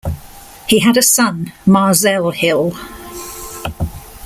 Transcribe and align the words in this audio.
He 0.67 0.79
had 0.79 0.97
a 0.97 1.03
son, 1.03 1.53
Marzell 1.67 2.31
Hill. 2.33 2.73